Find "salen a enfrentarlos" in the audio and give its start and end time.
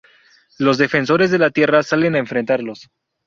1.83-2.89